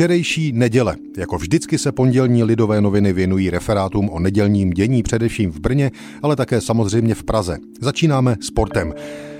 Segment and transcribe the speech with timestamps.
[0.00, 0.96] Včerejší neděle.
[1.16, 5.90] Jako vždycky se pondělní lidové noviny věnují referátům o nedělním dění především v Brně,
[6.22, 7.58] ale také samozřejmě v Praze.
[7.80, 8.94] Začínáme sportem.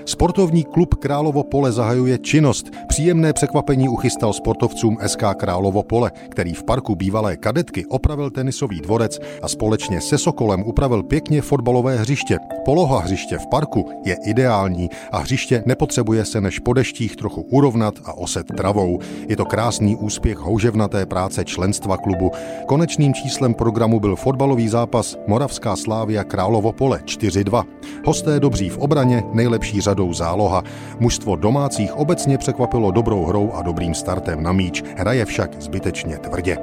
[0.05, 2.65] Sportovní klub Královo pole zahajuje činnost.
[2.87, 9.19] Příjemné překvapení uchystal sportovcům SK Královo pole, který v parku bývalé kadetky opravil tenisový dvorec
[9.41, 12.37] a společně se Sokolem upravil pěkně fotbalové hřiště.
[12.65, 17.93] Poloha hřiště v parku je ideální a hřiště nepotřebuje se než po deštích trochu urovnat
[18.05, 18.99] a oset travou.
[19.27, 22.31] Je to krásný úspěch houževnaté práce členstva klubu.
[22.65, 27.63] Konečným číslem programu byl fotbalový zápas Moravská Slávia Královo pole 4-2.
[28.05, 30.63] Hosté dobří v obraně, nejlepší řadou záloha.
[30.99, 36.57] Mužstvo domácích obecně překvapilo dobrou hrou a dobrým startem na míč, hraje však zbytečně tvrdě.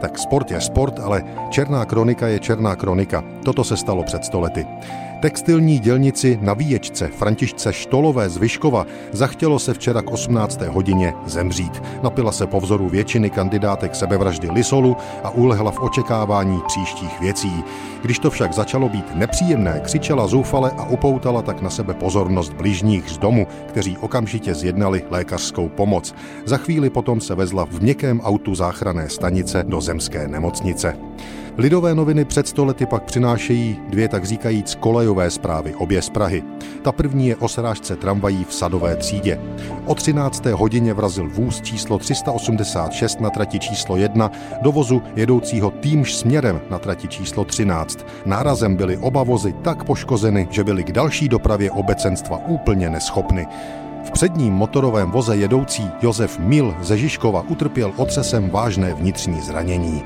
[0.00, 3.24] Tak sport je sport, ale černá kronika je černá kronika.
[3.44, 4.66] Toto se stalo před stolety.
[5.22, 10.60] Textilní dělnici na výječce Františce Štolové z Vyškova zachtělo se včera k 18.
[10.60, 11.82] hodině zemřít.
[12.02, 17.64] Napila se po vzoru většiny kandidátek sebevraždy Lisolu a ulehla v očekávání příštích věcí.
[18.02, 23.10] Když to však začalo být nepříjemné, křičela zoufale a upoutala tak na sebe pozornost bližních
[23.10, 26.14] z domu, kteří okamžitě zjednali lékařskou pomoc.
[26.44, 31.11] Za chvíli potom se vezla v měkkém autu záchranné stanice do zemské nemocnice.
[31.58, 36.42] Lidové noviny před stolety pak přinášejí dvě tak říkajíc kolejové zprávy, obě z Prahy.
[36.82, 39.40] Ta první je o srážce tramvají v Sadové třídě.
[39.86, 40.46] O 13.
[40.46, 44.30] hodině vrazil vůz číslo 386 na trati číslo 1
[44.62, 48.06] do vozu jedoucího týmž směrem na trati číslo 13.
[48.26, 53.46] Nárazem byly oba vozy tak poškozeny, že byly k další dopravě obecenstva úplně neschopny.
[54.04, 60.02] V předním motorovém voze jedoucí Josef Mil ze Žižkova utrpěl otřesem vážné vnitřní zranění.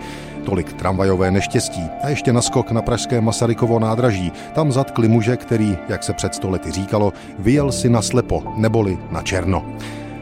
[0.47, 1.83] Tolik tramvajové neštěstí.
[2.03, 4.33] A ještě naskok na pražské Masarykovo nádraží.
[4.55, 9.23] Tam zatkli muže, který, jak se před stolety říkalo, vyjel si na slepo, neboli na
[9.23, 9.67] černo.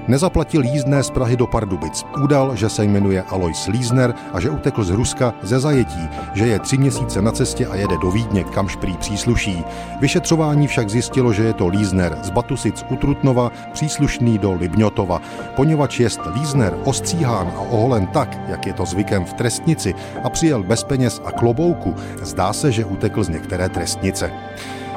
[0.09, 2.07] Nezaplatil jízdné z Prahy do Pardubic.
[2.23, 6.59] Udal, že se jmenuje Alois Lízner a že utekl z Ruska ze zajetí, že je
[6.59, 9.65] tři měsíce na cestě a jede do Vídně, kam šprý přísluší.
[10.01, 15.21] Vyšetřování však zjistilo, že je to Lízner z Batusic u Trutnova, příslušný do Libňotova.
[15.57, 20.63] Poněvadž jest Lízner ostříhán a oholen tak, jak je to zvykem v trestnici a přijel
[20.63, 24.31] bez peněz a klobouku, zdá se, že utekl z některé trestnice.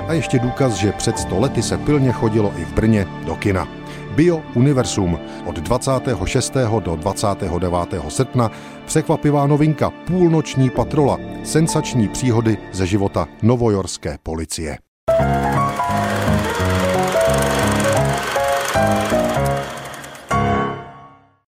[0.07, 3.67] A ještě důkaz, že před sto lety se pilně chodilo i v Brně do kina.
[4.17, 6.53] Bio Universum od 26.
[6.79, 7.72] do 29.
[8.09, 8.51] srpna
[8.85, 14.77] překvapivá novinka Půlnoční patrola, sensační příhody ze života novojorské policie.